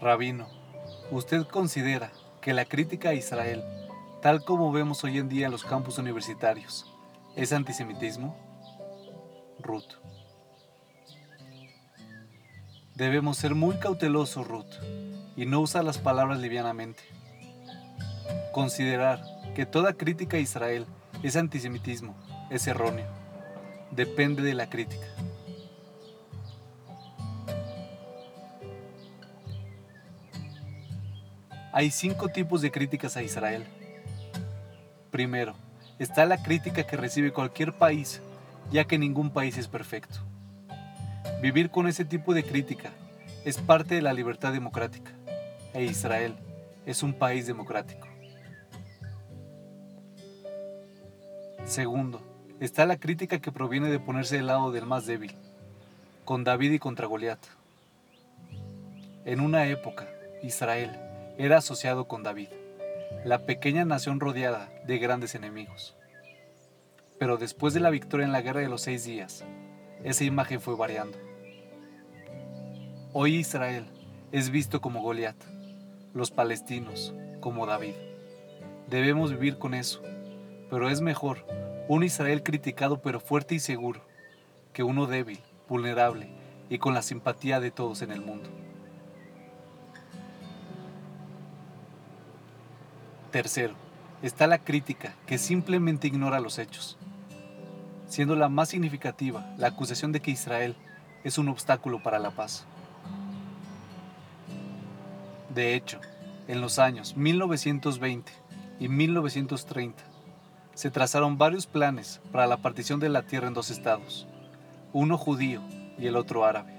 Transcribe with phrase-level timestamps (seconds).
[0.00, 0.46] Rabino,
[1.10, 2.12] ¿usted considera
[2.42, 3.64] que la crítica a Israel,
[4.20, 6.92] tal como vemos hoy en día en los campus universitarios,
[7.34, 8.36] es antisemitismo?
[9.58, 9.94] Ruth.
[12.94, 14.74] Debemos ser muy cautelosos, Ruth,
[15.36, 17.02] y no usar las palabras livianamente.
[18.52, 19.22] Considerar
[19.54, 20.86] que toda crítica a Israel
[21.22, 22.14] es antisemitismo
[22.50, 23.06] es erróneo.
[23.90, 25.06] Depende de la crítica.
[31.76, 33.66] Hay cinco tipos de críticas a Israel.
[35.10, 35.54] Primero,
[35.98, 38.22] está la crítica que recibe cualquier país,
[38.72, 40.20] ya que ningún país es perfecto.
[41.42, 42.92] Vivir con ese tipo de crítica
[43.44, 45.10] es parte de la libertad democrática,
[45.74, 46.36] e Israel
[46.86, 48.08] es un país democrático.
[51.66, 52.22] Segundo,
[52.58, 55.34] está la crítica que proviene de ponerse del lado del más débil,
[56.24, 57.44] con David y contra Goliat.
[59.26, 60.08] En una época,
[60.42, 61.05] Israel
[61.38, 62.48] era asociado con David,
[63.24, 65.94] la pequeña nación rodeada de grandes enemigos.
[67.18, 69.44] Pero después de la victoria en la guerra de los seis días,
[70.02, 71.18] esa imagen fue variando.
[73.12, 73.86] Hoy Israel
[74.32, 75.36] es visto como Goliat,
[76.14, 77.94] los palestinos como David.
[78.88, 80.02] Debemos vivir con eso,
[80.70, 81.44] pero es mejor
[81.88, 84.00] un Israel criticado pero fuerte y seguro
[84.72, 86.28] que uno débil, vulnerable
[86.68, 88.50] y con la simpatía de todos en el mundo.
[93.30, 93.74] Tercero,
[94.22, 96.96] está la crítica, que simplemente ignora los hechos,
[98.08, 100.76] siendo la más significativa la acusación de que Israel
[101.24, 102.66] es un obstáculo para la paz.
[105.52, 106.00] De hecho,
[106.46, 108.32] en los años 1920
[108.78, 110.04] y 1930,
[110.74, 114.26] se trazaron varios planes para la partición de la tierra en dos estados,
[114.92, 115.62] uno judío
[115.98, 116.74] y el otro árabe,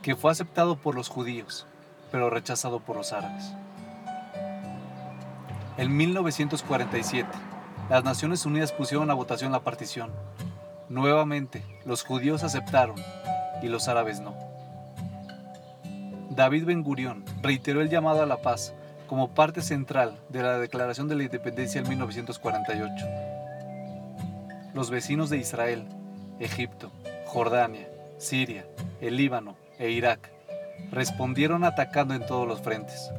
[0.00, 1.66] que fue aceptado por los judíos,
[2.12, 3.52] pero rechazado por los árabes.
[5.78, 7.28] En 1947,
[7.88, 10.10] las Naciones Unidas pusieron a votación la partición.
[10.90, 12.96] Nuevamente, los judíos aceptaron
[13.62, 14.34] y los árabes no.
[16.28, 18.74] David Ben Gurión reiteró el llamado a la paz
[19.06, 23.06] como parte central de la Declaración de la Independencia en 1948.
[24.74, 25.86] Los vecinos de Israel,
[26.38, 26.92] Egipto,
[27.26, 28.66] Jordania, Siria,
[29.00, 30.30] el Líbano e Irak
[30.90, 33.10] respondieron atacando en todos los frentes.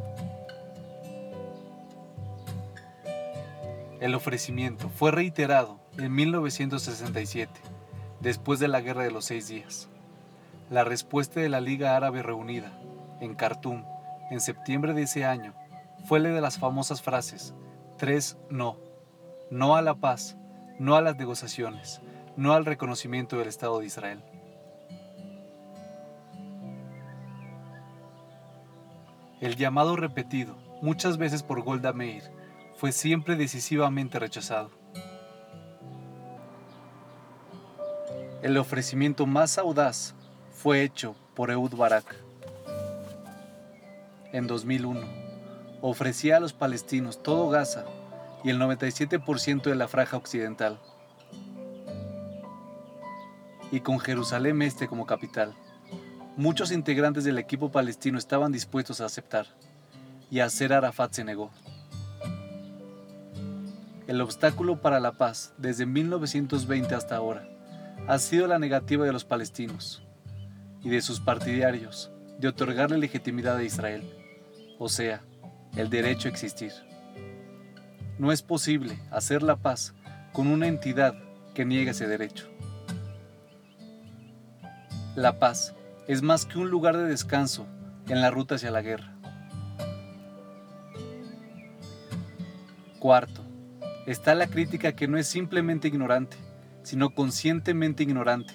[4.04, 7.50] El ofrecimiento fue reiterado en 1967,
[8.20, 9.88] después de la Guerra de los Seis Días.
[10.70, 12.78] La respuesta de la Liga Árabe Reunida,
[13.22, 13.86] en Khartoum,
[14.30, 15.54] en septiembre de ese año,
[16.04, 17.54] fue la de las famosas frases,
[17.98, 18.76] tres no,
[19.50, 20.36] no a la paz,
[20.80, 22.02] no a las negociaciones,
[22.36, 24.22] no al reconocimiento del Estado de Israel.
[29.40, 32.43] El llamado repetido, muchas veces por Golda Meir,
[32.84, 34.70] fue siempre decisivamente rechazado.
[38.42, 40.14] El ofrecimiento más audaz
[40.52, 42.14] fue hecho por Eud Barak.
[44.34, 45.00] En 2001,
[45.80, 47.86] ofrecía a los palestinos todo Gaza
[48.44, 50.78] y el 97% de la franja occidental,
[53.72, 55.56] y con Jerusalén Este como capital.
[56.36, 59.46] Muchos integrantes del equipo palestino estaban dispuestos a aceptar,
[60.30, 61.50] y hacer Arafat se negó.
[64.06, 67.48] El obstáculo para la paz desde 1920 hasta ahora
[68.06, 70.04] ha sido la negativa de los palestinos
[70.82, 74.04] y de sus partidarios de otorgarle legitimidad a Israel,
[74.78, 75.24] o sea,
[75.78, 76.74] el derecho a existir.
[78.20, 79.94] No es posible hacer la paz
[80.34, 81.16] con una entidad
[81.54, 82.50] que niega ese derecho.
[85.16, 85.76] La paz
[86.10, 87.66] es más que un lugar de descanso
[88.10, 89.16] en la ruta hacia la guerra.
[93.00, 93.43] Cuarto,
[94.06, 96.38] está la crítica que no es simplemente ignorante,
[96.84, 98.54] sino conscientemente ignorante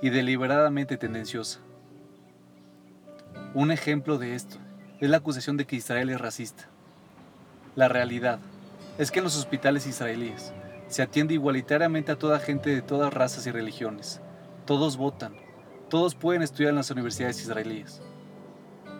[0.00, 1.60] y deliberadamente tendenciosa.
[3.54, 4.58] Un ejemplo de esto
[5.00, 6.68] es la acusación de que Israel es racista.
[7.74, 8.38] La realidad
[8.98, 10.52] es que en los hospitales israelíes
[10.86, 14.20] se atiende igualitariamente a toda gente de todas razas y religiones.
[14.66, 15.34] Todos votan,
[15.90, 18.00] todos pueden estudiar en las universidades israelíes.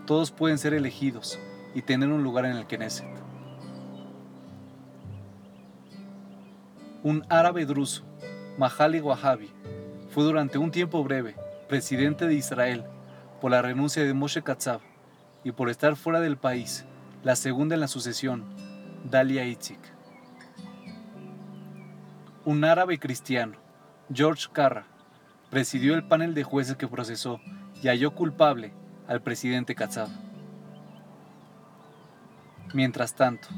[0.07, 1.39] Todos pueden ser elegidos
[1.75, 3.24] y tener un lugar en el Knesset.
[7.05, 8.03] Un árabe druso,
[8.57, 9.51] Mahali Wahabi,
[10.09, 11.37] fue durante un tiempo breve
[11.69, 12.83] presidente de Israel
[13.43, 14.81] por la renuncia de Moshe Katsav
[15.45, 16.87] y por estar fuera del país,
[17.23, 18.45] la segunda en la sucesión,
[19.11, 19.79] Dalia Itzik.
[22.47, 23.59] Un árabe cristiano,
[24.11, 24.87] George Carra,
[25.51, 27.39] presidió el panel de jueces que procesó
[27.83, 28.73] y halló culpable
[29.07, 30.09] al presidente Katsav
[32.73, 33.49] Mientras tanto,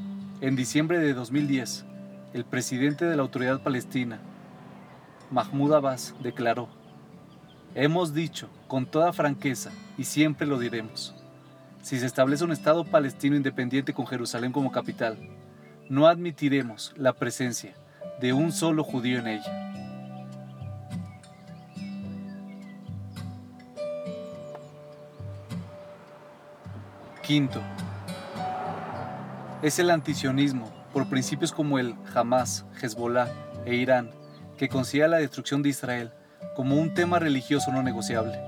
[0.41, 1.87] en diciembre de 2010,
[2.33, 4.19] el presidente de la Autoridad Palestina,
[5.31, 6.69] Mahmoud Abbas, declaró,
[7.75, 11.15] Hemos dicho con toda franqueza y siempre lo diremos,
[11.83, 15.19] si se establece un Estado palestino independiente con Jerusalén como capital,
[15.89, 17.75] no admitiremos la presencia
[18.21, 19.63] de un solo judío en ella.
[27.23, 27.61] Quinto,
[29.63, 33.29] es el antisionismo por principios como el Hamas, Hezbollah
[33.67, 34.13] e Irán,
[34.57, 36.11] que considera la destrucción de Israel
[36.55, 38.41] como un tema religioso no negociable.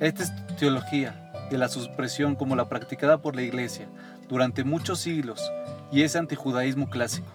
[0.00, 3.86] Esta es teología de la supresión como la practicada por la Iglesia
[4.28, 5.52] durante muchos siglos
[5.92, 7.30] y es antijudaísmo clásico.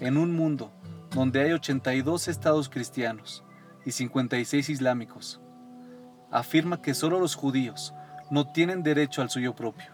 [0.00, 0.72] En un mundo
[1.10, 3.44] donde hay 82 estados cristianos
[3.84, 5.41] y 56 islámicos,
[6.32, 7.94] afirma que solo los judíos
[8.30, 9.92] no tienen derecho al suyo propio.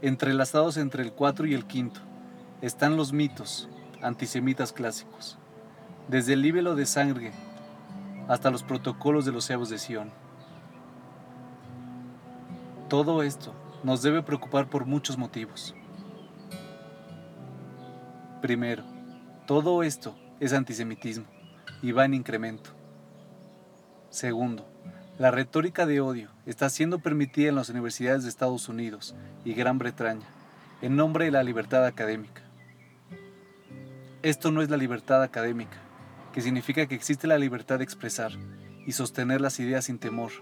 [0.00, 1.96] Entrelazados entre el 4 y el 5
[2.62, 3.68] están los mitos
[4.00, 5.36] antisemitas clásicos,
[6.08, 7.32] desde el libelo de sangre
[8.28, 10.10] hasta los protocolos de los cebos de Sion.
[12.88, 13.52] Todo esto
[13.82, 15.74] nos debe preocupar por muchos motivos.
[18.40, 18.84] Primero,
[19.46, 21.26] todo esto es antisemitismo
[21.80, 22.81] y va en incremento.
[24.12, 24.68] Segundo,
[25.18, 29.78] la retórica de odio está siendo permitida en las universidades de Estados Unidos y Gran
[29.78, 30.26] Bretaña
[30.82, 32.42] en nombre de la libertad académica.
[34.22, 35.78] Esto no es la libertad académica,
[36.34, 38.32] que significa que existe la libertad de expresar
[38.86, 40.32] y sostener las ideas sin temor,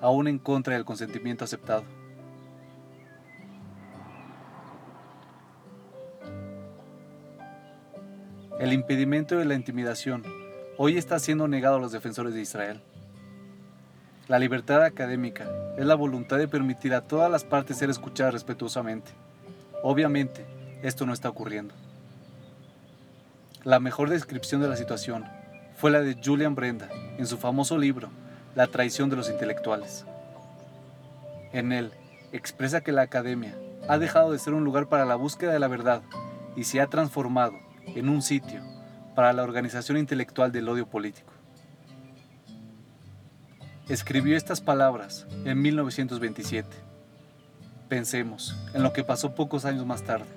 [0.00, 1.84] aún en contra del consentimiento aceptado.
[8.58, 10.37] El impedimento de la intimidación
[10.80, 12.80] hoy está siendo negado a los defensores de Israel.
[14.28, 15.44] La libertad académica
[15.76, 19.10] es la voluntad de permitir a todas las partes ser escuchadas respetuosamente.
[19.82, 20.46] Obviamente,
[20.82, 21.74] esto no está ocurriendo.
[23.64, 25.24] La mejor descripción de la situación
[25.76, 26.88] fue la de Julian Brenda
[27.18, 28.10] en su famoso libro
[28.54, 30.04] La traición de los intelectuales.
[31.52, 31.90] En él
[32.30, 33.56] expresa que la academia
[33.88, 36.02] ha dejado de ser un lugar para la búsqueda de la verdad
[36.54, 37.54] y se ha transformado
[37.84, 38.62] en un sitio
[39.18, 41.32] para la organización intelectual del odio político.
[43.88, 46.68] Escribió estas palabras en 1927.
[47.88, 50.28] Pensemos en lo que pasó pocos años más tarde.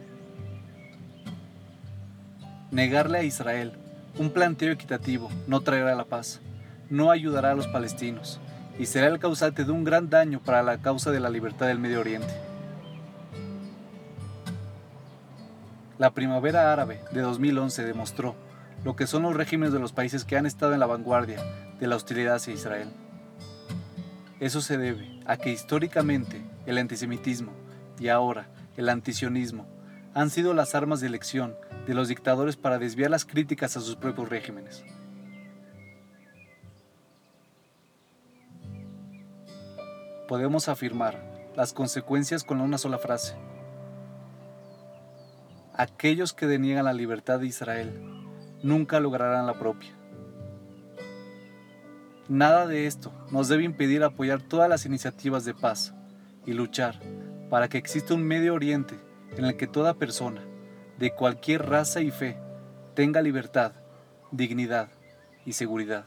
[2.71, 3.73] Negarle a Israel
[4.17, 6.41] un planteo equitativo no traerá la paz,
[6.89, 8.39] no ayudará a los palestinos
[8.79, 11.77] y será el causante de un gran daño para la causa de la libertad del
[11.77, 12.33] Medio Oriente.
[15.99, 18.35] La primavera árabe de 2011 demostró
[18.83, 21.43] lo que son los regímenes de los países que han estado en la vanguardia
[21.79, 22.89] de la hostilidad hacia Israel.
[24.39, 27.51] Eso se debe a que históricamente el antisemitismo
[27.99, 29.67] y ahora el antisionismo
[30.13, 31.55] han sido las armas de elección
[31.85, 34.83] de los dictadores para desviar las críticas a sus propios regímenes.
[40.27, 41.21] Podemos afirmar
[41.55, 43.35] las consecuencias con una sola frase
[45.73, 48.10] aquellos que deniegan la libertad de Israel
[48.63, 49.91] nunca lograrán la propia.
[52.27, 55.93] Nada de esto nos debe impedir apoyar todas las iniciativas de paz
[56.45, 56.99] y luchar
[57.49, 58.95] para que exista un Medio Oriente
[59.37, 60.41] en el que toda persona,
[60.97, 62.37] de cualquier raza y fe,
[62.93, 63.73] tenga libertad,
[64.31, 64.89] dignidad
[65.45, 66.05] y seguridad.